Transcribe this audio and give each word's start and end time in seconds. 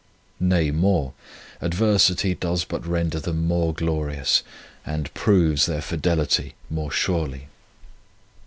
Nay 0.39 0.71
more, 0.71 1.13
adversity 1.61 2.33
does 2.33 2.65
but 2.65 2.87
render 2.87 3.19
them 3.19 3.45
more 3.45 3.71
glorious, 3.71 4.41
and 4.83 5.13
proves 5.13 5.67
their 5.67 5.79
fidelity 5.83 6.55
more 6.71 6.89
surely. 6.91 7.49